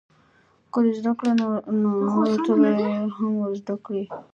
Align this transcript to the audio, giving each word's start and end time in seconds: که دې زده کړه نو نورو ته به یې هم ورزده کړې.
که 0.71 0.77
دې 0.83 0.91
زده 0.99 1.11
کړه 1.19 1.31
نو 1.41 1.47
نورو 1.81 2.41
ته 2.45 2.51
به 2.59 2.69
یې 2.79 2.91
هم 3.15 3.31
ورزده 3.41 3.75
کړې. 3.85 4.03